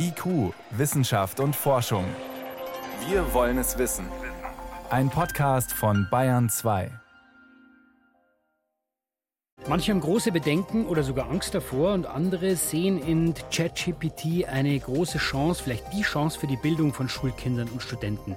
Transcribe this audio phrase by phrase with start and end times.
[0.00, 2.04] IQ, Wissenschaft und Forschung.
[3.08, 4.06] Wir wollen es wissen.
[4.90, 6.90] Ein Podcast von Bayern 2.
[9.66, 15.18] Manche haben große Bedenken oder sogar Angst davor und andere sehen in ChatGPT eine große
[15.18, 18.36] Chance, vielleicht die Chance für die Bildung von Schulkindern und Studenten.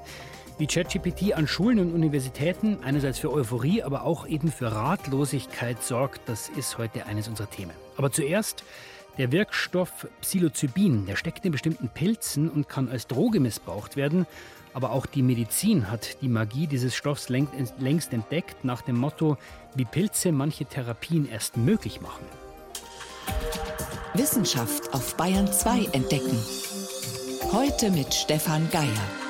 [0.58, 6.28] Wie ChatGPT an Schulen und Universitäten einerseits für Euphorie, aber auch eben für Ratlosigkeit sorgt,
[6.28, 7.74] das ist heute eines unserer Themen.
[7.98, 8.64] Aber zuerst
[9.18, 14.26] der Wirkstoff Psilocybin, der steckt in bestimmten Pilzen und kann als Droge missbraucht werden.
[14.74, 19.38] Aber auch die Medizin hat die Magie dieses Stoffs längst entdeckt, nach dem Motto,
[19.76, 22.26] wie Pilze manche Therapien erst möglich machen.
[24.14, 26.38] Wissenschaft auf Bayern 2 entdecken.
[27.52, 29.21] Heute mit Stefan Geier.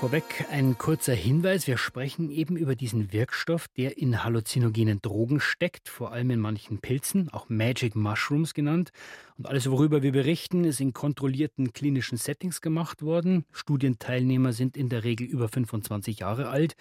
[0.00, 1.66] Vorweg ein kurzer Hinweis.
[1.66, 6.78] Wir sprechen eben über diesen Wirkstoff, der in halluzinogenen Drogen steckt, vor allem in manchen
[6.78, 8.92] Pilzen, auch Magic Mushrooms genannt.
[9.36, 13.44] Und alles, worüber wir berichten, ist in kontrollierten klinischen Settings gemacht worden.
[13.52, 16.76] Studienteilnehmer sind in der Regel über 25 Jahre alt.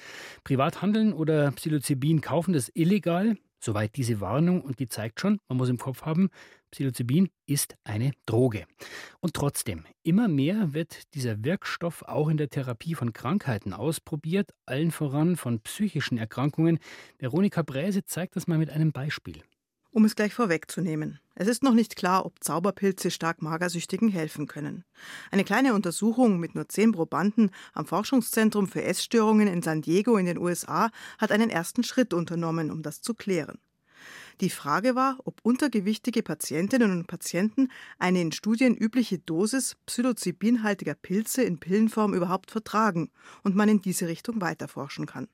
[0.46, 3.36] Privathandeln oder Psilocybin kaufen das illegal.
[3.60, 6.30] Soweit diese Warnung und die zeigt schon, man muss im Kopf haben,
[6.72, 8.66] Psilocybin ist eine Droge.
[9.20, 14.92] Und trotzdem, immer mehr wird dieser Wirkstoff auch in der Therapie von Krankheiten ausprobiert, allen
[14.92, 16.80] voran von psychischen Erkrankungen.
[17.18, 19.44] Veronika Bräse zeigt das mal mit einem Beispiel.
[19.92, 21.20] Um es gleich vorwegzunehmen.
[21.34, 24.84] Es ist noch nicht klar, ob Zauberpilze stark Magersüchtigen helfen können.
[25.32, 30.28] Eine kleine Untersuchung mit nur zehn Probanden am Forschungszentrum für Essstörungen in San Diego in
[30.28, 33.58] den USA hat einen ersten Schritt unternommen, um das zu klären.
[34.42, 41.44] Die Frage war, ob untergewichtige Patientinnen und Patienten eine in Studien übliche Dosis psilocybinhaltiger Pilze
[41.44, 43.12] in Pillenform überhaupt vertragen
[43.44, 45.28] und man in diese Richtung weiterforschen kann.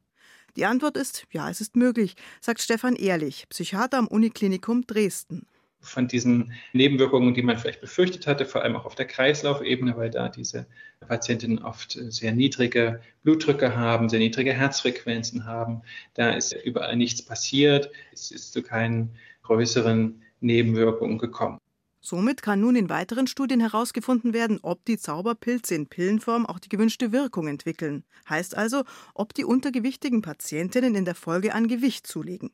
[0.56, 5.46] Die Antwort ist, ja, es ist möglich, sagt Stefan Ehrlich, Psychiater am Uniklinikum Dresden
[5.86, 10.10] von diesen Nebenwirkungen, die man vielleicht befürchtet hatte, vor allem auch auf der Kreislaufebene, weil
[10.10, 10.68] da diese
[11.00, 15.82] Patientinnen oft sehr niedrige Blutdrücke haben, sehr niedrige Herzfrequenzen haben.
[16.14, 17.92] Da ist überall nichts passiert.
[18.12, 21.60] Es ist zu keinen größeren Nebenwirkungen gekommen.
[22.02, 26.70] Somit kann nun in weiteren Studien herausgefunden werden, ob die Zauberpilze in Pillenform auch die
[26.70, 28.04] gewünschte Wirkung entwickeln.
[28.30, 28.84] Heißt also,
[29.16, 32.52] ob die untergewichtigen Patientinnen in der Folge an Gewicht zulegen.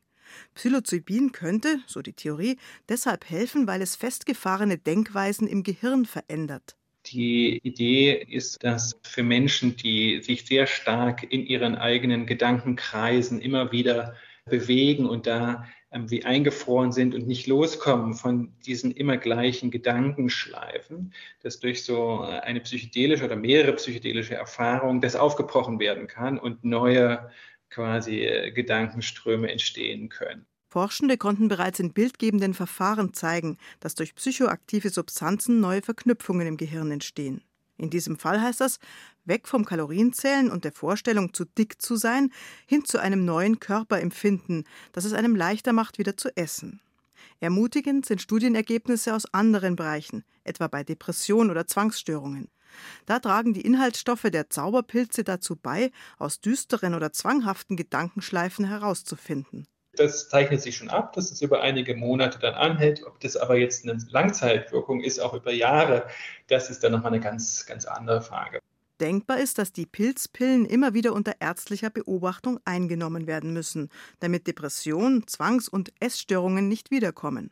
[0.54, 6.76] Psilocybin könnte, so die Theorie, deshalb helfen, weil es festgefahrene Denkweisen im Gehirn verändert.
[7.06, 13.72] Die Idee ist, dass für Menschen, die sich sehr stark in ihren eigenen Gedankenkreisen immer
[13.72, 19.70] wieder bewegen und da ähm, wie eingefroren sind und nicht loskommen von diesen immer gleichen
[19.70, 21.12] Gedankenschleifen,
[21.42, 27.30] dass durch so eine psychedelische oder mehrere psychedelische Erfahrungen das aufgebrochen werden kann und neue
[27.72, 30.46] quasi äh, Gedankenströme entstehen können.
[30.68, 36.90] Forschende konnten bereits in bildgebenden Verfahren zeigen, dass durch psychoaktive Substanzen neue Verknüpfungen im Gehirn
[36.90, 37.42] entstehen.
[37.76, 38.78] In diesem Fall heißt das,
[39.24, 42.30] weg vom Kalorienzählen und der Vorstellung, zu dick zu sein,
[42.66, 46.80] hin zu einem neuen Körperempfinden, das es einem leichter macht, wieder zu essen.
[47.40, 52.48] Ermutigend sind Studienergebnisse aus anderen Bereichen, etwa bei Depression oder Zwangsstörungen.
[53.06, 59.66] Da tragen die Inhaltsstoffe der Zauberpilze dazu bei, aus düsteren oder zwanghaften Gedankenschleifen herauszufinden.
[59.94, 63.04] Das zeichnet sich schon ab, dass es über einige Monate dann anhält.
[63.06, 66.06] Ob das aber jetzt eine Langzeitwirkung ist, auch über Jahre,
[66.48, 68.60] das ist dann nochmal eine ganz, ganz andere Frage.
[69.00, 73.90] Denkbar ist, dass die Pilzpillen immer wieder unter ärztlicher Beobachtung eingenommen werden müssen,
[74.20, 77.50] damit Depressionen, Zwangs- und Essstörungen nicht wiederkommen.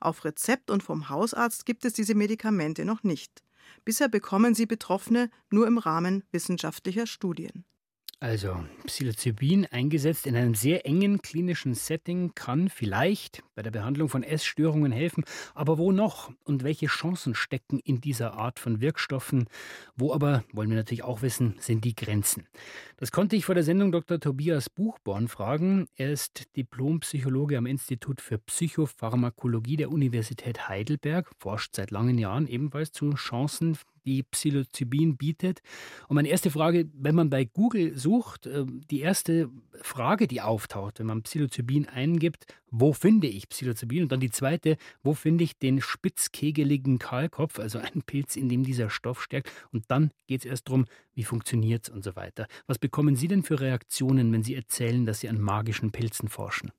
[0.00, 3.42] Auf Rezept und vom Hausarzt gibt es diese Medikamente noch nicht.
[3.84, 7.64] Bisher bekommen sie Betroffene nur im Rahmen wissenschaftlicher Studien.
[8.22, 14.22] Also Psilocybin eingesetzt in einem sehr engen klinischen Setting kann vielleicht bei der Behandlung von
[14.22, 15.24] Essstörungen helfen.
[15.54, 16.30] Aber wo noch?
[16.44, 19.46] Und welche Chancen stecken in dieser Art von Wirkstoffen?
[19.96, 22.46] Wo aber, wollen wir natürlich auch wissen, sind die Grenzen?
[22.98, 24.20] Das konnte ich vor der Sendung Dr.
[24.20, 25.86] Tobias Buchborn fragen.
[25.96, 32.92] Er ist Diplompsychologe am Institut für Psychopharmakologie der Universität Heidelberg, forscht seit langen Jahren ebenfalls
[32.92, 33.78] zu Chancen
[34.10, 35.60] die Psilocybin bietet.
[36.08, 39.48] Und meine erste Frage, wenn man bei Google sucht, ähm, die erste
[39.82, 44.02] Frage, die auftaucht, wenn man Psilocybin eingibt, wo finde ich Psilocybin?
[44.04, 48.64] Und dann die zweite, wo finde ich den spitzkegeligen Kahlkopf, also einen Pilz, in dem
[48.64, 49.50] dieser Stoff steckt?
[49.72, 52.46] Und dann geht es erst darum, wie funktioniert es und so weiter.
[52.66, 56.72] Was bekommen Sie denn für Reaktionen, wenn Sie erzählen, dass Sie an magischen Pilzen forschen?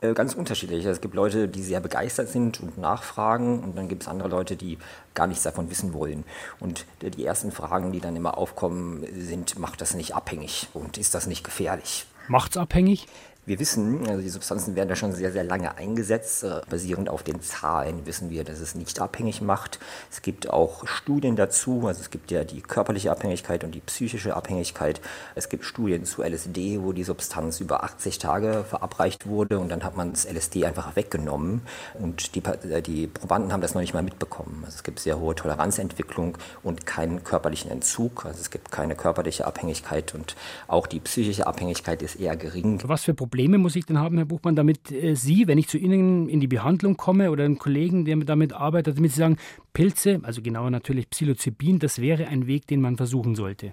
[0.00, 0.84] Äh, ganz unterschiedlich.
[0.84, 4.54] Es gibt Leute, die sehr begeistert sind und nachfragen und dann gibt es andere Leute,
[4.54, 4.78] die
[5.14, 6.24] gar nichts davon wissen wollen.
[6.60, 11.14] Und die ersten Fragen, die dann immer aufkommen, sind, macht das nicht abhängig und ist
[11.14, 12.06] das nicht gefährlich?
[12.28, 13.06] Macht es abhängig?
[13.48, 16.44] Wir wissen, also die Substanzen werden da schon sehr, sehr lange eingesetzt.
[16.44, 19.78] Äh, basierend auf den Zahlen wissen wir, dass es nicht abhängig macht.
[20.10, 21.86] Es gibt auch Studien dazu.
[21.86, 25.00] Also es gibt ja die körperliche Abhängigkeit und die psychische Abhängigkeit.
[25.34, 29.82] Es gibt Studien zu LSD, wo die Substanz über 80 Tage verabreicht wurde und dann
[29.82, 31.62] hat man das LSD einfach weggenommen
[31.94, 34.60] und die, äh, die Probanden haben das noch nicht mal mitbekommen.
[34.66, 38.26] Also es gibt sehr hohe Toleranzentwicklung und keinen körperlichen Entzug.
[38.26, 40.36] Also es gibt keine körperliche Abhängigkeit und
[40.66, 42.82] auch die psychische Abhängigkeit ist eher gering.
[42.84, 45.78] Was für Probleme muss ich denn haben, Herr Buchmann, damit äh, Sie, wenn ich zu
[45.78, 49.36] Ihnen in die Behandlung komme oder einen Kollegen, der damit arbeitet, damit Sie sagen,
[49.72, 53.72] Pilze, also genauer natürlich Psilocybin, das wäre ein Weg, den man versuchen sollte?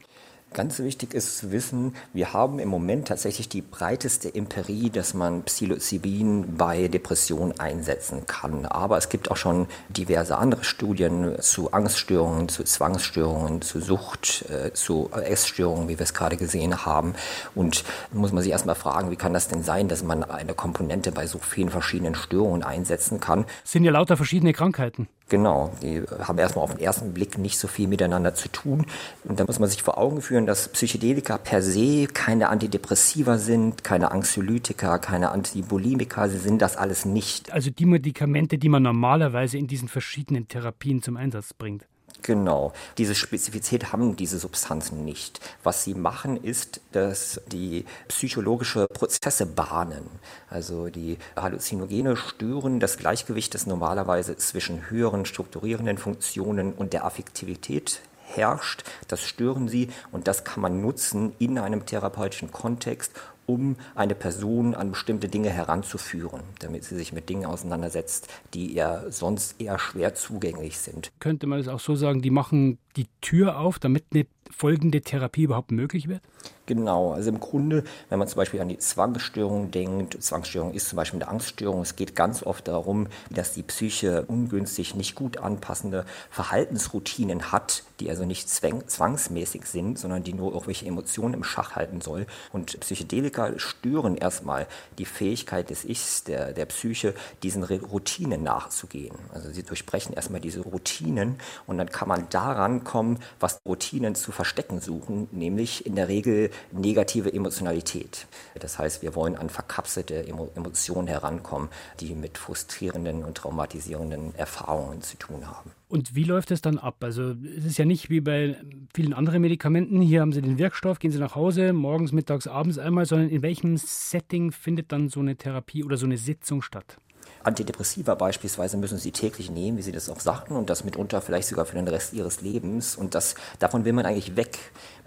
[0.55, 5.43] Ganz wichtig ist zu wissen, wir haben im Moment tatsächlich die breiteste Empirie, dass man
[5.43, 8.65] Psilocybin bei Depressionen einsetzen kann.
[8.65, 14.71] Aber es gibt auch schon diverse andere Studien zu Angststörungen, zu Zwangsstörungen, zu Sucht, äh,
[14.71, 17.15] zu Essstörungen, wie wir es gerade gesehen haben.
[17.53, 21.11] Und muss man sich erstmal fragen, wie kann das denn sein, dass man eine Komponente
[21.11, 23.43] bei so vielen verschiedenen Störungen einsetzen kann?
[23.65, 25.09] Es sind ja lauter verschiedene Krankheiten.
[25.27, 28.85] Genau, die haben erstmal auf den ersten Blick nicht so viel miteinander zu tun.
[29.23, 33.83] Und da muss man sich vor Augen führen, dass Psychedelika per se keine Antidepressiva sind,
[33.83, 37.51] keine Anxiolytika, keine Antibulimika, sie sind das alles nicht.
[37.51, 41.87] Also die Medikamente, die man normalerweise in diesen verschiedenen Therapien zum Einsatz bringt.
[42.25, 42.73] Genau.
[42.97, 45.39] Diese Spezifität haben diese Substanzen nicht.
[45.61, 50.09] Was sie machen, ist, dass die psychologische Prozesse bahnen.
[50.49, 58.01] Also die Halluzinogene stören das Gleichgewicht, das normalerweise zwischen höheren strukturierenden Funktionen und der Affektivität
[58.23, 58.83] herrscht.
[59.07, 63.11] Das stören sie und das kann man nutzen in einem therapeutischen Kontext,
[63.45, 69.05] um eine Person an bestimmte Dinge heranzuführen, damit sie sich mit Dingen auseinandersetzt, die ihr
[69.09, 71.11] sonst eher schwer zugänglich sind.
[71.19, 75.43] Könnte man es auch so sagen, die machen die Tür auf, damit eine folgende Therapie
[75.43, 76.21] überhaupt möglich wird?
[76.67, 80.97] Genau, also im Grunde, wenn man zum Beispiel an die Zwangsstörung denkt, Zwangsstörung ist zum
[80.97, 86.05] Beispiel eine Angststörung, es geht ganz oft darum, dass die Psyche ungünstig, nicht gut anpassende
[86.31, 92.01] Verhaltensroutinen hat, die also nicht zwangsmäßig sind, sondern die nur irgendwelche Emotionen im Schach halten
[92.01, 92.25] soll.
[92.51, 94.65] Und Psychedelika stören erstmal
[94.97, 97.13] die Fähigkeit des Ichs, der, der Psyche,
[97.43, 99.15] diesen Routinen nachzugehen.
[99.33, 104.31] Also sie durchbrechen erstmal diese Routinen und dann kann man daran kommen, was Routinen zu
[104.31, 108.27] verstecken suchen, nämlich in der Regel negative Emotionalität.
[108.59, 111.69] Das heißt, wir wollen an verkapselte Emotionen herankommen,
[111.99, 115.71] die mit frustrierenden und traumatisierenden Erfahrungen zu tun haben.
[115.87, 116.97] Und wie läuft es dann ab?
[117.03, 118.57] Also es ist ja nicht wie bei
[118.93, 122.77] vielen anderen Medikamenten, hier haben Sie den Wirkstoff, gehen Sie nach Hause, morgens, mittags, abends
[122.77, 126.97] einmal, sondern in welchem Setting findet dann so eine Therapie oder so eine Sitzung statt?
[127.45, 131.47] Antidepressiva beispielsweise müssen sie täglich nehmen, wie sie das auch sagten, und das mitunter vielleicht
[131.47, 132.95] sogar für den Rest ihres Lebens.
[132.95, 134.57] Und das, davon will man eigentlich weg.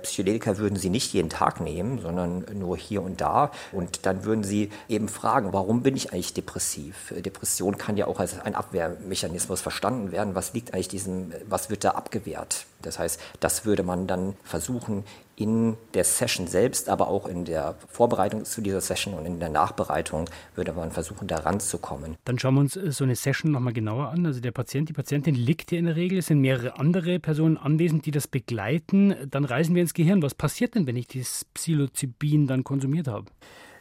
[0.03, 3.51] Psychedelika würden sie nicht jeden Tag nehmen, sondern nur hier und da.
[3.73, 7.13] Und dann würden sie eben fragen, warum bin ich eigentlich depressiv?
[7.17, 10.35] Depression kann ja auch als ein Abwehrmechanismus verstanden werden.
[10.35, 12.67] Was liegt eigentlich diesem, was wird da abgewehrt?
[12.83, 15.05] Das heißt, das würde man dann versuchen,
[15.39, 19.49] in der Session selbst, aber auch in der Vorbereitung zu dieser Session und in der
[19.49, 22.17] Nachbereitung würde man versuchen, da ranzukommen.
[22.25, 24.27] Dann schauen wir uns äh, so eine Session nochmal genauer an.
[24.27, 27.57] Also der Patient, die Patientin liegt hier in der Regel, es sind mehrere andere Personen
[27.57, 29.15] anwesend, die das begleiten.
[29.31, 30.23] Dann reisen wir ins Gehirn.
[30.23, 33.27] Was passiert denn, wenn ich dieses Psilocybin dann konsumiert habe?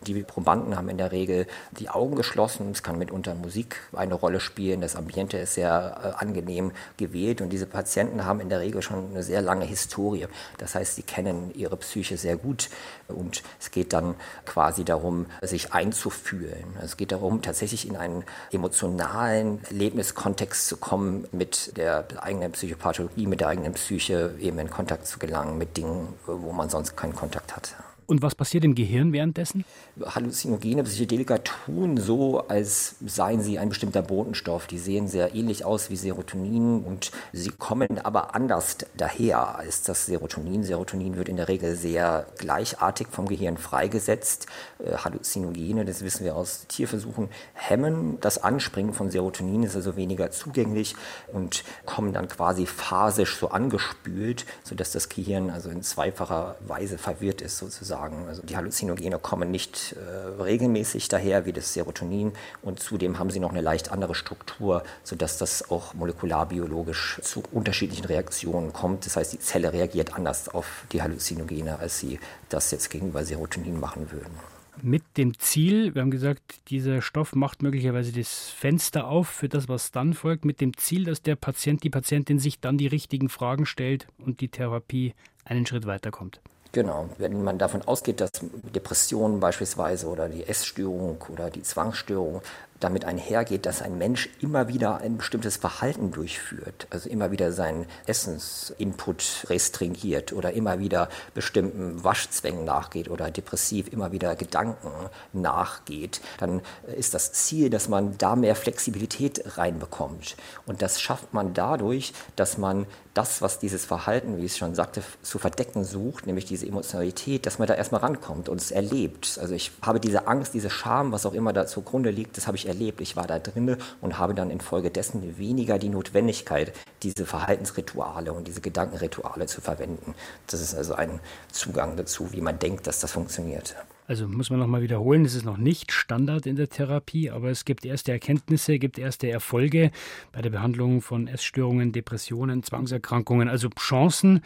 [0.02, 2.72] Die Probanden haben in der Regel die Augen geschlossen.
[2.72, 4.82] Es kann mitunter Musik eine Rolle spielen.
[4.82, 9.12] Das Ambiente ist sehr äh, angenehm gewählt und diese Patienten haben in der Regel schon
[9.12, 10.28] eine sehr lange Historie.
[10.58, 12.70] Das heißt, sie kennen ihre Psyche sehr gut
[13.08, 16.66] und es geht dann quasi darum, sich einzufühlen.
[16.82, 23.42] Es geht darum, tatsächlich in einen emotionalen Lebenskontext zu kommen, mit der eigenen Psychopathologie, mit
[23.42, 27.56] der eigenen Psyche eben in Kontakt zu gelangen, mit Dingen, wo man sonst keinen Kontakt
[27.56, 27.76] hat.
[28.10, 29.66] Und was passiert im Gehirn währenddessen?
[30.02, 34.66] Halluzinogene Psychedelika tun so, als seien sie ein bestimmter Botenstoff.
[34.66, 40.06] Die sehen sehr ähnlich aus wie Serotonin und sie kommen aber anders daher als das
[40.06, 40.64] Serotonin.
[40.64, 44.48] Serotonin wird in der Regel sehr gleichartig vom Gehirn freigesetzt.
[44.80, 50.32] Äh, Halluzinogene, das wissen wir aus Tierversuchen, hemmen das Anspringen von Serotonin, ist also weniger
[50.32, 50.96] zugänglich
[51.34, 57.42] und kommen dann quasi phasisch so angespült, sodass das Gehirn also in zweifacher Weise verwirrt
[57.42, 58.26] ist sozusagen sagen.
[58.28, 63.40] Also die Halluzinogene kommen nicht äh, regelmäßig daher wie das Serotonin und zudem haben sie
[63.40, 69.06] noch eine leicht andere Struktur, sodass das auch molekularbiologisch zu unterschiedlichen Reaktionen kommt.
[69.06, 73.80] Das heißt, die Zelle reagiert anders auf die Halluzinogene, als sie das jetzt gegenüber Serotonin
[73.80, 74.36] machen würden
[74.84, 79.68] mit dem Ziel, wir haben gesagt, dieser Stoff macht möglicherweise das Fenster auf für das,
[79.68, 83.28] was dann folgt, mit dem Ziel, dass der Patient, die Patientin sich dann die richtigen
[83.28, 86.42] Fragen stellt und die Therapie einen Schritt weiterkommt.
[86.72, 88.32] Genau, wenn man davon ausgeht, dass
[88.76, 92.42] Depressionen beispielsweise oder die Essstörung oder die Zwangsstörung
[92.80, 97.86] damit einhergeht, dass ein Mensch immer wieder ein bestimmtes Verhalten durchführt, also immer wieder seinen
[98.06, 104.92] Essensinput restringiert oder immer wieder bestimmten Waschzwängen nachgeht oder depressiv immer wieder Gedanken
[105.34, 106.62] nachgeht, dann
[106.96, 110.36] ist das Ziel, dass man da mehr Flexibilität reinbekommt.
[110.66, 112.86] Und das schafft man dadurch, dass man
[113.18, 117.58] das, was dieses Verhalten, wie ich schon sagte, zu verdecken sucht, nämlich diese Emotionalität, dass
[117.58, 119.40] man da erstmal rankommt und es erlebt.
[119.42, 122.58] Also ich habe diese Angst, diese Scham, was auch immer da zugrunde liegt, das habe
[122.58, 123.02] ich erlebt.
[123.02, 128.62] Ich war da drinne und habe dann infolgedessen weniger die Notwendigkeit, diese Verhaltensrituale und diese
[128.62, 130.16] Gedankenrituale zu verwenden.
[130.48, 131.20] Das ist also ein
[131.52, 133.76] Zugang dazu, wie man denkt, dass das funktioniert.
[134.08, 137.66] Also muss man nochmal wiederholen, es ist noch nicht Standard in der Therapie, aber es
[137.66, 139.92] gibt erste Erkenntnisse, gibt erste Erfolge
[140.32, 144.42] bei der Behandlung von Essstörungen, Depressionen, Zwangserkrankungen, also Chancen.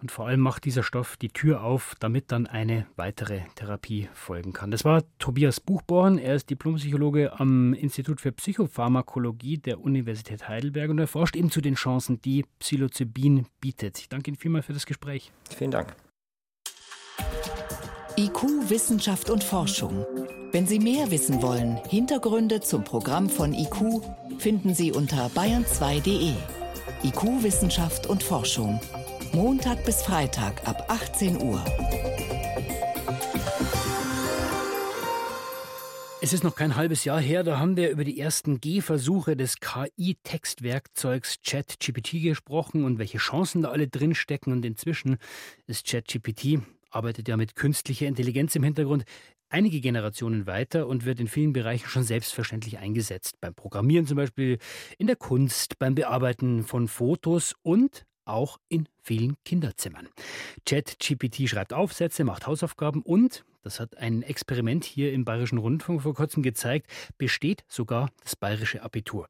[0.00, 4.54] Und vor allem macht dieser Stoff die Tür auf, damit dann eine weitere Therapie folgen
[4.54, 4.70] kann.
[4.70, 6.16] Das war Tobias Buchborn.
[6.16, 11.60] Er ist Diplompsychologe am Institut für Psychopharmakologie der Universität Heidelberg und er forscht eben zu
[11.60, 13.98] den Chancen, die Psilocybin bietet.
[13.98, 15.32] Ich danke Ihnen vielmals für das Gespräch.
[15.54, 15.94] Vielen Dank.
[18.22, 20.06] IQ, Wissenschaft und Forschung.
[20.52, 24.00] Wenn Sie mehr wissen wollen, Hintergründe zum Programm von IQ
[24.38, 26.32] finden Sie unter bayern2.de.
[27.02, 28.80] IQ, Wissenschaft und Forschung.
[29.32, 31.64] Montag bis Freitag ab 18 Uhr.
[36.20, 39.56] Es ist noch kein halbes Jahr her, da haben wir über die ersten Gehversuche des
[39.58, 44.52] KI-Textwerkzeugs ChatGPT gesprochen und welche Chancen da alle drinstecken.
[44.52, 45.16] Und inzwischen
[45.66, 46.60] ist ChatGPT
[46.92, 49.04] arbeitet ja mit künstlicher Intelligenz im Hintergrund
[49.48, 53.40] einige Generationen weiter und wird in vielen Bereichen schon selbstverständlich eingesetzt.
[53.40, 54.58] Beim Programmieren zum Beispiel,
[54.98, 60.08] in der Kunst, beim Bearbeiten von Fotos und auch in vielen Kinderzimmern.
[60.64, 66.14] ChatGPT schreibt Aufsätze, macht Hausaufgaben und, das hat ein Experiment hier im Bayerischen Rundfunk vor
[66.14, 66.86] kurzem gezeigt,
[67.18, 69.28] besteht sogar das bayerische Abitur.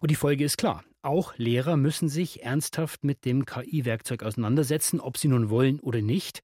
[0.00, 0.82] Und die Folge ist klar.
[1.02, 6.42] Auch Lehrer müssen sich ernsthaft mit dem KI-Werkzeug auseinandersetzen, ob sie nun wollen oder nicht.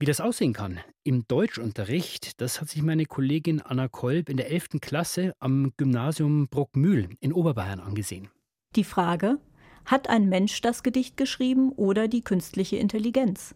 [0.00, 4.50] Wie das aussehen kann im Deutschunterricht, das hat sich meine Kollegin Anna Kolb in der
[4.50, 4.80] 11.
[4.80, 8.28] Klasse am Gymnasium Bruckmühl in Oberbayern angesehen.
[8.74, 9.38] Die Frage,
[9.86, 13.54] hat ein Mensch das Gedicht geschrieben oder die künstliche Intelligenz?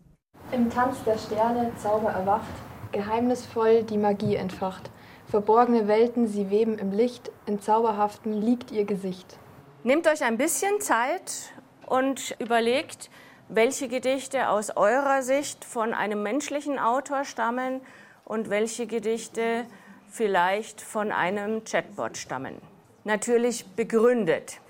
[0.53, 2.55] Im Tanz der Sterne Zauber erwacht,
[2.93, 4.91] geheimnisvoll die Magie entfacht.
[5.27, 9.39] Verborgene Welten, sie weben im Licht, in Zauberhaften liegt ihr Gesicht.
[9.83, 11.53] Nehmt euch ein bisschen Zeit
[11.87, 13.11] und überlegt,
[13.49, 17.81] welche Gedichte aus eurer Sicht von einem menschlichen Autor stammen
[18.25, 19.65] und welche Gedichte
[20.11, 22.57] vielleicht von einem Chatbot stammen.
[23.05, 24.61] Natürlich begründet.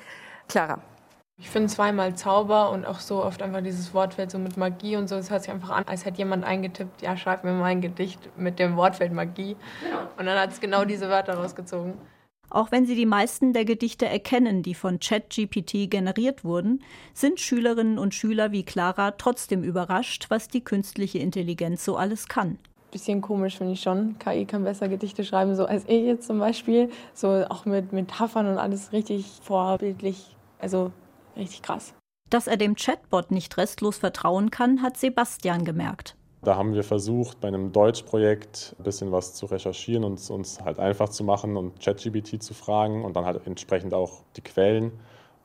[0.49, 0.81] Clara.
[1.41, 5.07] Ich finde zweimal Zauber und auch so oft einfach dieses Wortfeld so mit Magie und
[5.09, 5.15] so.
[5.15, 8.29] Es hört sich einfach an, als hätte jemand eingetippt, ja, schreib mir mal ein Gedicht
[8.37, 9.57] mit dem Wortfeld Magie.
[9.85, 10.01] Genau.
[10.17, 11.95] Und dann hat es genau diese Wörter rausgezogen.
[12.51, 17.99] Auch wenn sie die meisten der Gedichte erkennen, die von ChatGPT generiert wurden, sind Schülerinnen
[17.99, 22.59] und Schüler wie Clara trotzdem überrascht, was die künstliche Intelligenz so alles kann.
[22.91, 24.19] Bisschen komisch finde ich schon.
[24.19, 26.91] KI kann besser Gedichte schreiben, so als ich jetzt zum Beispiel.
[27.13, 30.35] So auch mit Metaphern und alles richtig vorbildlich.
[30.59, 30.91] Also
[31.37, 31.93] richtig krass.
[32.31, 36.18] Dass er dem Chatbot nicht restlos vertrauen kann, hat Sebastian gemerkt.
[36.43, 40.61] Da haben wir versucht, bei einem Deutschprojekt ein bisschen was zu recherchieren und es uns
[40.61, 44.93] halt einfach zu machen und ChatGPT zu fragen und dann halt entsprechend auch die Quellen.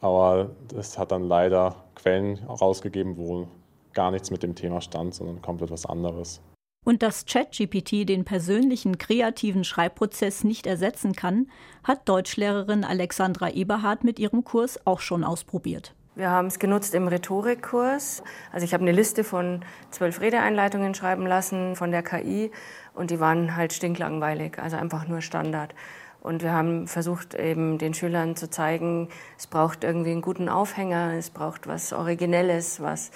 [0.02, 3.48] Aber es hat dann leider Quellen rausgegeben, wo
[3.94, 6.42] gar nichts mit dem Thema stand, sondern komplett was anderes.
[6.86, 11.48] Und dass ChatGPT den persönlichen kreativen Schreibprozess nicht ersetzen kann,
[11.84, 15.96] hat Deutschlehrerin Alexandra Eberhardt mit ihrem Kurs auch schon ausprobiert.
[16.16, 18.22] Wir haben es genutzt im Rhetorikkurs.
[18.52, 22.52] Also ich habe eine Liste von zwölf Redeeinleitungen schreiben lassen von der KI
[22.94, 25.74] und die waren halt stinklangweilig, also einfach nur Standard.
[26.22, 31.14] Und wir haben versucht, eben den Schülern zu zeigen, es braucht irgendwie einen guten Aufhänger,
[31.18, 33.10] es braucht was Originelles, was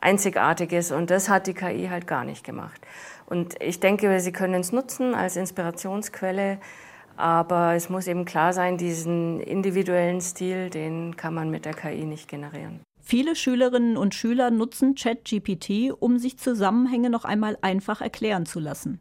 [0.00, 0.92] Einzigartiges.
[0.92, 2.80] Und das hat die KI halt gar nicht gemacht.
[3.26, 6.58] Und ich denke, sie können es nutzen als Inspirationsquelle
[7.16, 12.04] aber es muss eben klar sein, diesen individuellen Stil, den kann man mit der KI
[12.04, 12.80] nicht generieren.
[13.02, 18.98] Viele Schülerinnen und Schüler nutzen ChatGPT, um sich Zusammenhänge noch einmal einfach erklären zu lassen.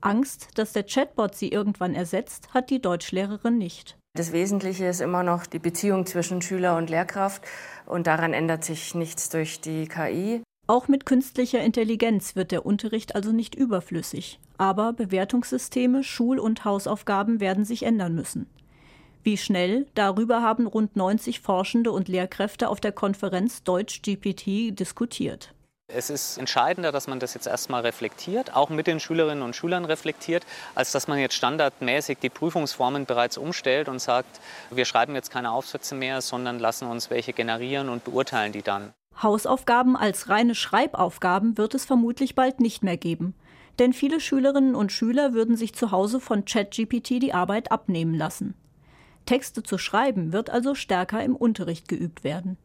[0.00, 3.98] Angst, dass der Chatbot sie irgendwann ersetzt, hat die Deutschlehrerin nicht.
[4.16, 7.42] Das Wesentliche ist immer noch die Beziehung zwischen Schüler und Lehrkraft
[7.84, 10.42] und daran ändert sich nichts durch die KI.
[10.68, 14.40] Auch mit künstlicher Intelligenz wird der Unterricht also nicht überflüssig.
[14.58, 18.46] Aber Bewertungssysteme, Schul- und Hausaufgaben werden sich ändern müssen.
[19.22, 25.52] Wie schnell, darüber haben rund 90 Forschende und Lehrkräfte auf der Konferenz Deutsch GPT diskutiert.
[25.88, 29.84] Es ist entscheidender, dass man das jetzt erstmal reflektiert, auch mit den Schülerinnen und Schülern
[29.84, 30.44] reflektiert,
[30.74, 35.52] als dass man jetzt standardmäßig die Prüfungsformen bereits umstellt und sagt, wir schreiben jetzt keine
[35.52, 38.94] Aufsätze mehr, sondern lassen uns welche generieren und beurteilen die dann.
[39.22, 43.34] Hausaufgaben als reine Schreibaufgaben wird es vermutlich bald nicht mehr geben.
[43.78, 48.54] Denn viele Schülerinnen und Schüler würden sich zu Hause von ChatGPT die Arbeit abnehmen lassen.
[49.26, 52.56] Texte zu schreiben wird also stärker im Unterricht geübt werden.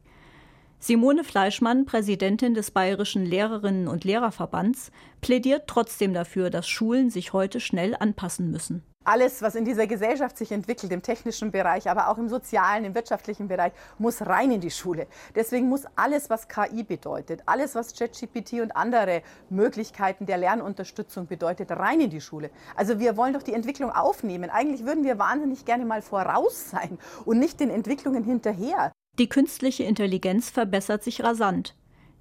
[0.80, 4.92] Simone Fleischmann, Präsidentin des Bayerischen Lehrerinnen und Lehrerverbands,
[5.22, 8.84] plädiert trotzdem dafür, dass Schulen sich heute schnell anpassen müssen.
[9.04, 12.94] Alles, was in dieser Gesellschaft sich entwickelt, im technischen Bereich, aber auch im sozialen, im
[12.94, 15.08] wirtschaftlichen Bereich, muss rein in die Schule.
[15.34, 21.72] Deswegen muss alles, was KI bedeutet, alles, was ChatGPT und andere Möglichkeiten der Lernunterstützung bedeutet,
[21.72, 22.52] rein in die Schule.
[22.76, 24.52] Also wir wollen doch die Entwicklung aufnehmen.
[24.52, 28.92] Eigentlich würden wir wahnsinnig gerne mal voraus sein und nicht den Entwicklungen hinterher.
[29.18, 31.76] Die künstliche Intelligenz verbessert sich rasant.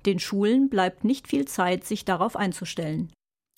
[0.06, 3.12] Den Schulen bleibt nicht viel Zeit, sich darauf einzustellen.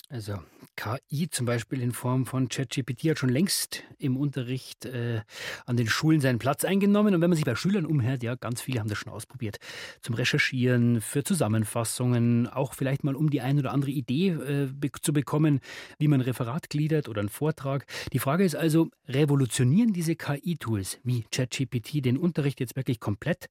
[0.09, 0.39] Also
[0.75, 5.21] KI zum Beispiel in Form von ChatGPT hat schon längst im Unterricht äh,
[5.65, 7.13] an den Schulen seinen Platz eingenommen.
[7.13, 9.57] Und wenn man sich bei Schülern umhört, ja, ganz viele haben das schon ausprobiert.
[10.01, 14.91] Zum Recherchieren, für Zusammenfassungen, auch vielleicht mal um die ein oder andere Idee äh, be
[15.01, 15.59] zu bekommen,
[15.99, 17.85] wie man ein Referat gliedert oder einen Vortrag.
[18.11, 23.47] Die Frage ist also, revolutionieren diese KI-Tools wie ChatGPT den Unterricht jetzt wirklich komplett?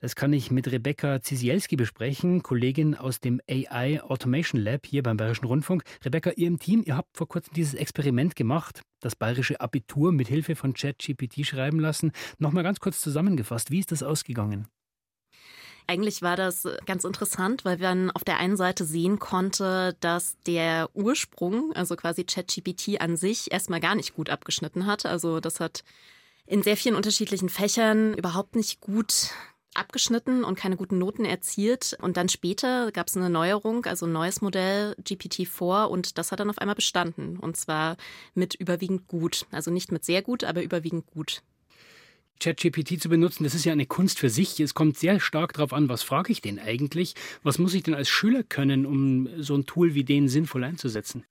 [0.00, 5.16] Das kann ich mit Rebecca Zisielski besprechen, Kollegin aus dem AI Automation Lab hier beim
[5.16, 5.84] Bayerischen Rundfunk.
[6.04, 10.56] Rebecca, ihr Team, ihr habt vor kurzem dieses Experiment gemacht, das bayerische Abitur mit Hilfe
[10.56, 12.12] von ChatGPT schreiben lassen.
[12.38, 14.68] Nochmal ganz kurz zusammengefasst, wie ist das ausgegangen?
[15.88, 20.90] Eigentlich war das ganz interessant, weil man auf der einen Seite sehen konnte, dass der
[20.94, 25.06] Ursprung, also quasi ChatGPT an sich, erstmal gar nicht gut abgeschnitten hat.
[25.06, 25.84] Also das hat
[26.44, 29.30] in sehr vielen unterschiedlichen Fächern überhaupt nicht gut
[29.78, 31.96] abgeschnitten und keine guten Noten erzielt.
[32.00, 36.40] Und dann später gab es eine Neuerung, also ein neues Modell GPT-4 und das hat
[36.40, 37.38] dann auf einmal bestanden.
[37.38, 37.96] Und zwar
[38.34, 39.46] mit überwiegend gut.
[39.50, 41.42] Also nicht mit sehr gut, aber überwiegend gut.
[42.40, 44.60] ChatGPT zu benutzen, das ist ja eine Kunst für sich.
[44.60, 47.14] Es kommt sehr stark darauf an, was frage ich denn eigentlich?
[47.42, 51.24] Was muss ich denn als Schüler können, um so ein Tool wie den sinnvoll einzusetzen?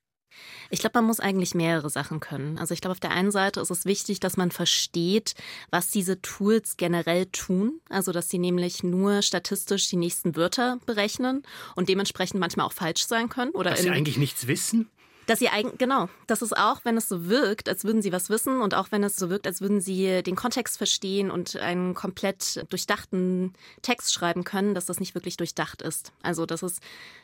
[0.69, 2.57] Ich glaube, man muss eigentlich mehrere Sachen können.
[2.57, 5.35] Also ich glaube, auf der einen Seite ist es wichtig, dass man versteht,
[5.69, 7.79] was diese Tools generell tun.
[7.89, 11.43] Also dass sie nämlich nur statistisch die nächsten Wörter berechnen
[11.75, 13.51] und dementsprechend manchmal auch falsch sein können.
[13.51, 14.89] Oder dass sie eigentlich nichts wissen?
[15.27, 18.29] Dass sie eigentlich, genau, das ist auch, wenn es so wirkt, als würden sie was
[18.29, 21.95] wissen und auch wenn es so wirkt, als würden sie den Kontext verstehen und einen
[21.95, 26.11] komplett durchdachten Text schreiben können, dass das nicht wirklich durchdacht ist.
[26.21, 26.79] Also, dass es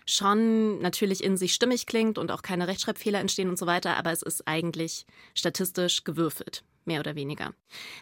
[0.05, 4.11] schon natürlich in sich stimmig klingt und auch keine Rechtschreibfehler entstehen und so weiter, aber
[4.11, 7.53] es ist eigentlich statistisch gewürfelt mehr oder weniger.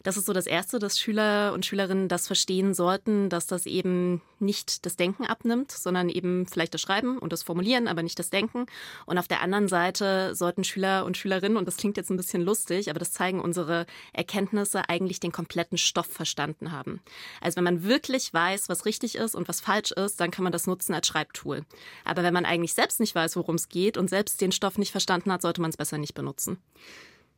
[0.03, 4.21] Das ist so das Erste, dass Schüler und Schülerinnen das verstehen sollten, dass das eben
[4.39, 8.29] nicht das Denken abnimmt, sondern eben vielleicht das Schreiben und das Formulieren, aber nicht das
[8.29, 8.65] Denken.
[9.05, 12.41] Und auf der anderen Seite sollten Schüler und Schülerinnen, und das klingt jetzt ein bisschen
[12.41, 17.01] lustig, aber das zeigen unsere Erkenntnisse, eigentlich den kompletten Stoff verstanden haben.
[17.41, 20.53] Also wenn man wirklich weiß, was richtig ist und was falsch ist, dann kann man
[20.53, 21.65] das nutzen als Schreibtool.
[22.05, 24.91] Aber wenn man eigentlich selbst nicht weiß, worum es geht und selbst den Stoff nicht
[24.91, 26.57] verstanden hat, sollte man es besser nicht benutzen.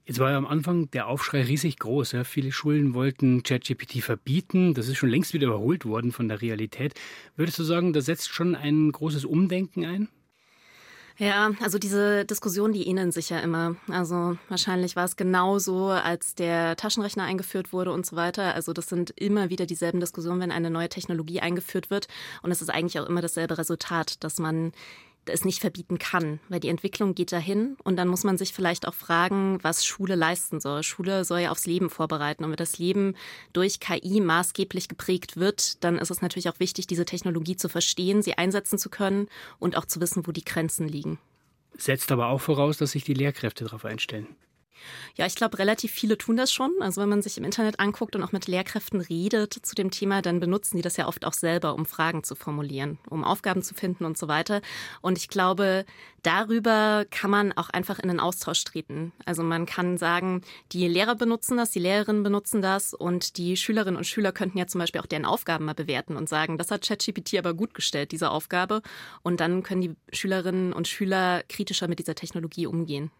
[0.06, 2.14] Jetzt war ja am Anfang der Aufschrei riesig groß.
[2.14, 2.24] Ja.
[2.24, 4.74] Viele Schulen wollten ChatGPT verbieten.
[4.74, 6.94] Das ist schon längst wieder überholt worden von der Realität.
[7.36, 10.10] Würdest du sagen, da setzt schon ein großes Umdenken ein?
[11.18, 13.76] Ja, also diese Diskussion, die ähneln sich ja immer.
[13.90, 18.56] Also wahrscheinlich war es genauso, als der Taschenrechner eingeführt wurde und so weiter.
[18.56, 22.08] Also das sind immer wieder dieselben Diskussionen, wenn eine neue Technologie eingeführt wird.
[22.42, 24.72] Und es ist eigentlich auch immer dasselbe Resultat, dass man
[25.26, 28.88] es nicht verbieten kann, weil die Entwicklung geht dahin und dann muss man sich vielleicht
[28.88, 30.84] auch fragen, was Schule leisten soll.
[30.84, 33.16] Schule soll ja aufs Leben vorbereiten und wenn das Leben
[33.54, 38.22] durch KI maßgeblich geprägt wird, dann ist es natürlich auch wichtig, diese Technologie zu verstehen,
[38.22, 39.28] sie einsetzen zu können
[39.60, 41.20] und auch zu wissen, wo die Grenzen liegen.
[41.78, 44.28] Setzt aber auch voraus, dass sich die Lehrkräfte darauf einstellen.
[45.16, 46.72] Ja, ich glaube, relativ viele tun das schon.
[46.80, 50.22] Also wenn man sich im Internet anguckt und auch mit Lehrkräften redet zu dem Thema,
[50.22, 53.74] dann benutzen die das ja oft auch selber, um Fragen zu formulieren, um Aufgaben zu
[53.74, 54.62] finden und so weiter.
[55.02, 55.86] Und ich glaube,
[56.24, 59.12] darüber kann man auch einfach in den Austausch treten.
[59.26, 63.98] Also man kann sagen, die Lehrer benutzen das, die Lehrerinnen benutzen das und die Schülerinnen
[63.98, 66.88] und Schüler könnten ja zum Beispiel auch deren Aufgaben mal bewerten und sagen, das hat
[66.88, 68.82] ChatGPT aber gut gestellt, diese Aufgabe.
[69.24, 73.12] Und dann können die Schülerinnen und Schüler kritischer mit dieser Technologie umgehen.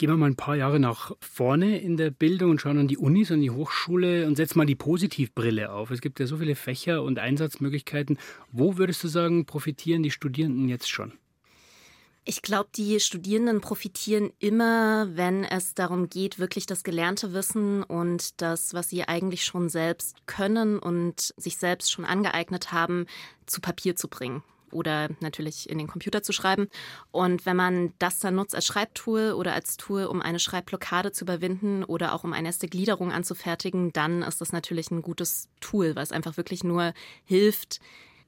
[0.00, 2.96] Gehen wir mal ein paar Jahre nach vorne in der Bildung und schauen an die
[2.96, 5.90] Unis, an die Hochschule und setzen mal die Positivbrille auf.
[5.90, 8.16] Es gibt ja so viele Fächer und Einsatzmöglichkeiten.
[8.50, 11.12] Wo würdest du sagen, profitieren die Studierenden jetzt schon?
[12.24, 18.40] Ich glaube, die Studierenden profitieren immer, wenn es darum geht, wirklich das gelernte Wissen und
[18.40, 23.04] das, was sie eigentlich schon selbst können und sich selbst schon angeeignet haben,
[23.44, 26.68] zu Papier zu bringen oder natürlich in den Computer zu schreiben.
[27.10, 31.24] Und wenn man das dann nutzt als Schreibtool oder als Tool, um eine Schreibblockade zu
[31.24, 35.96] überwinden oder auch um eine erste Gliederung anzufertigen, dann ist das natürlich ein gutes Tool,
[35.96, 36.92] was einfach wirklich nur
[37.24, 37.80] hilft,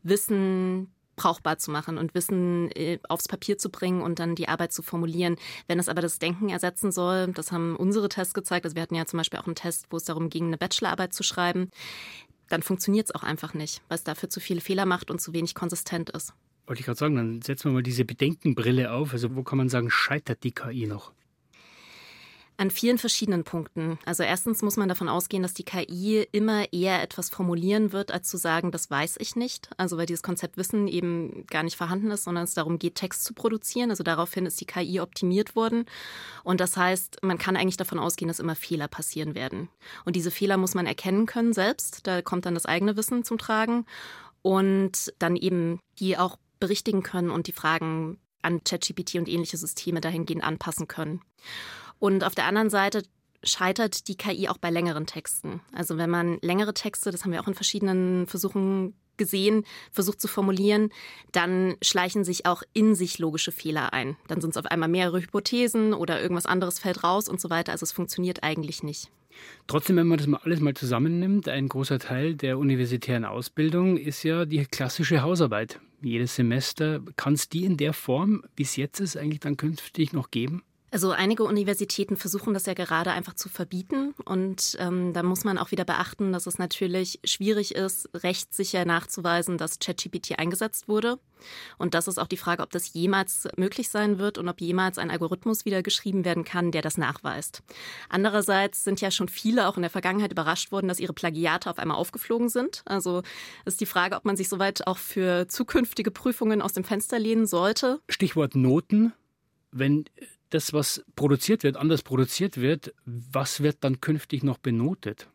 [0.03, 4.73] Wissen brauchbar zu machen und Wissen äh, aufs Papier zu bringen und dann die Arbeit
[4.73, 5.37] zu formulieren.
[5.69, 8.95] Wenn es aber das Denken ersetzen soll, das haben unsere Tests gezeigt, also wir hatten
[8.95, 11.71] ja zum Beispiel auch einen Test, wo es darum ging, eine Bachelorarbeit zu schreiben,
[12.53, 15.33] dann funktioniert es auch einfach nicht, weil es dafür zu viele Fehler macht und zu
[15.33, 16.35] wenig konsistent ist.
[16.67, 19.13] Wollte ich gerade sagen, dann setzen wir mal diese Bedenkenbrille auf.
[19.13, 21.13] Also wo kann man sagen, scheitert die KI noch?
[22.63, 23.99] An vielen verschiedenen Punkten.
[24.05, 28.29] Also erstens muss man davon ausgehen, dass die KI immer eher etwas formulieren wird, als
[28.29, 29.69] zu sagen, das weiß ich nicht.
[29.79, 33.25] Also weil dieses Konzept Wissen eben gar nicht vorhanden ist, sondern es darum geht, Text
[33.25, 33.91] zu produzieren.
[33.91, 35.87] Also daraufhin ist die KI optimiert worden.
[36.45, 39.69] Und das heißt, man kann eigentlich davon ausgehen, dass immer Fehler passieren werden.
[40.05, 42.07] Und diese Fehler muss man erkennen können selbst.
[42.07, 43.87] Da kommt dann das eigene Wissen zum Tragen.
[44.43, 50.01] Und dann eben die auch berichtigen können und die Fragen an ChatGPT und ähnliche Systeme
[50.01, 51.23] dahingehend anpassen können.
[52.03, 53.05] Und auf der anderen Seite
[53.45, 55.61] scheitert die KI auch bei längeren Texten.
[55.73, 60.27] Also wenn man längere Texte, das haben wir auch in verschiedenen Versuchen gesehen, versucht zu
[60.27, 60.91] formulieren,
[61.31, 64.17] dann schleichen sich auch in sich logische Fehler ein.
[64.27, 67.71] Dann sind es auf einmal mehrere Hypothesen oder irgendwas anderes fällt raus und so weiter.
[67.71, 69.09] Also es funktioniert eigentlich nicht.
[69.69, 74.25] Trotzdem, wenn man das mal alles mal zusammennimmt, ein großer Teil der universitären Ausbildung ist
[74.25, 75.79] ja die klassische Hausarbeit.
[76.03, 77.01] Jedes Semester.
[77.15, 80.65] Kann es die in der Form, wie es jetzt ist, eigentlich dann künftig noch geben?
[80.93, 84.15] Also einige Universitäten versuchen das ja gerade einfach zu verbieten.
[84.27, 89.57] Und ähm, da muss man auch wieder beachten, dass es natürlich schwierig ist, rechtssicher nachzuweisen,
[89.57, 91.19] dass ChatGPT eingesetzt wurde.
[91.79, 94.99] Und das ist auch die Frage, ob das jemals möglich sein wird und ob jemals
[94.99, 97.63] ein Algorithmus wieder geschrieben werden kann, der das nachweist.
[98.11, 101.79] Andererseits sind ja schon viele auch in der Vergangenheit überrascht worden, dass ihre Plagiate auf
[101.79, 102.83] einmal aufgeflogen sind.
[102.85, 103.23] Also
[103.65, 107.47] ist die Frage, ob man sich soweit auch für zukünftige Prüfungen aus dem Fenster lehnen
[107.47, 108.03] sollte.
[108.11, 109.15] Stichwort Noten.
[109.75, 110.05] Wenn
[110.55, 115.29] das, was produziert wird, anders produziert wird, was wird dann künftig noch benotet?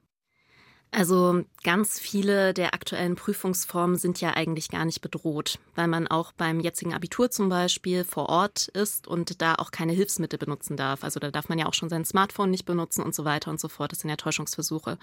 [0.91, 6.31] Also ganz viele der aktuellen Prüfungsformen sind ja eigentlich gar nicht bedroht, weil man auch
[6.31, 11.03] beim jetzigen Abitur zum Beispiel vor Ort ist und da auch keine Hilfsmittel benutzen darf.
[11.03, 13.59] Also da darf man ja auch schon sein Smartphone nicht benutzen und so weiter und
[13.59, 13.91] so fort.
[13.91, 14.97] Das sind ja Täuschungsversuche.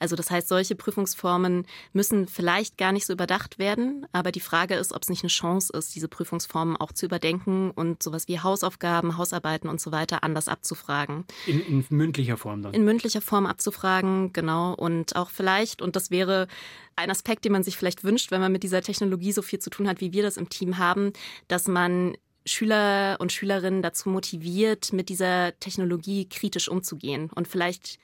[0.00, 4.76] Also das heißt, solche Prüfungsformen müssen vielleicht gar nicht so überdacht werden, aber die Frage
[4.76, 8.40] ist, ob es nicht eine Chance ist, diese Prüfungsformen auch zu überdenken und sowas wie
[8.40, 11.26] Hausaufgaben, Hausarbeiten und so weiter anders abzufragen.
[11.44, 12.72] In, in mündlicher Form dann?
[12.72, 14.72] In mündlicher Form abzufragen, genau.
[14.72, 16.48] Und auch vielleicht, und das wäre
[16.96, 19.70] ein Aspekt, den man sich vielleicht wünscht, wenn man mit dieser Technologie so viel zu
[19.70, 21.12] tun hat, wie wir das im Team haben,
[21.48, 22.16] dass man
[22.46, 27.98] Schüler und Schülerinnen dazu motiviert, mit dieser Technologie kritisch umzugehen und vielleicht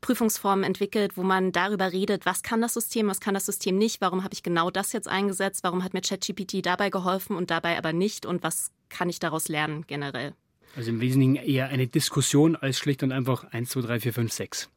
[0.00, 4.00] Prüfungsformen entwickelt, wo man darüber redet, was kann das System, was kann das System nicht,
[4.00, 7.78] warum habe ich genau das jetzt eingesetzt, warum hat mir ChatGPT dabei geholfen und dabei
[7.78, 10.34] aber nicht und was kann ich daraus lernen generell.
[10.74, 14.32] Also im Wesentlichen eher eine Diskussion als schlicht und einfach 1, 2, 3, 4, 5,
[14.32, 14.70] 6.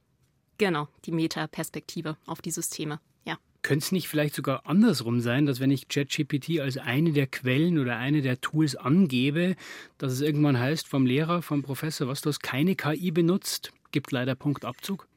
[0.58, 3.00] Genau, die Meta-Perspektive auf die Systeme.
[3.26, 3.38] Ja.
[3.62, 7.80] Könnte es nicht vielleicht sogar andersrum sein, dass wenn ich ChatGPT als eine der Quellen
[7.80, 9.56] oder eine der Tools angebe,
[9.98, 14.12] dass es irgendwann heißt vom Lehrer, vom Professor, was du hast keine KI benutzt, gibt
[14.12, 15.08] leider Punktabzug?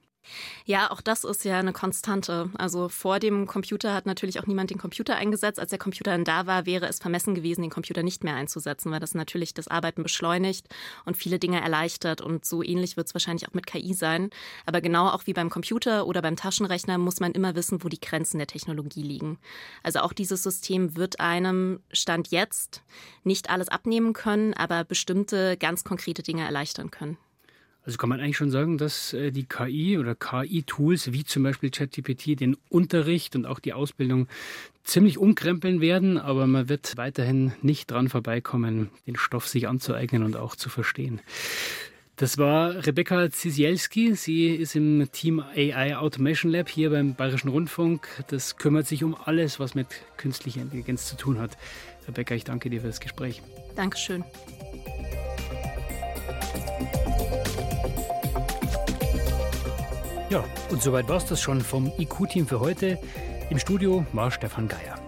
[0.65, 2.51] Ja, auch das ist ja eine Konstante.
[2.59, 5.59] Also vor dem Computer hat natürlich auch niemand den Computer eingesetzt.
[5.59, 8.91] Als der Computer dann da war, wäre es vermessen gewesen, den Computer nicht mehr einzusetzen,
[8.91, 10.67] weil das natürlich das Arbeiten beschleunigt
[11.05, 12.21] und viele Dinge erleichtert.
[12.21, 14.31] Und so ähnlich wird es wahrscheinlich auch mit KI sein.
[14.67, 18.01] Aber genau auch wie beim Computer oder beim Taschenrechner muss man immer wissen, wo die
[18.01, 19.39] Grenzen der Technologie liegen.
[19.83, 22.83] Also auch dieses System wird einem Stand jetzt
[23.25, 27.19] nicht alles abnehmen können, aber bestimmte ganz konkrete Dinge erleichtern können.
[27.89, 31.71] Also kann man eigentlich schon sagen, dass äh, die KI oder KI-Tools wie zum Beispiel
[31.71, 34.29] ChatGPT den Unterricht und auch die Ausbildung
[34.85, 40.37] ziemlich umkrempeln werden, aber man wird weiterhin nicht dran vorbeikommen, den Stoff sich anzueignen und
[40.37, 41.23] auch zu verstehen.
[42.17, 44.15] Das war Rebecca Zisielski.
[44.15, 48.07] Sie ist im Team AI Automation Lab hier beim Bayerischen Rundfunk.
[48.29, 49.87] Das kümmert sich um alles, was mit
[50.19, 51.57] künstlicher Intelligenz zu tun hat.
[52.07, 53.41] Rebecca, ich danke dir für das Gespräch.
[53.77, 54.25] Dankeschön.
[60.31, 62.99] Ja, und soweit war es das schon vom IQ-Team für heute.
[63.49, 65.08] Im Studio war Stefan Geier.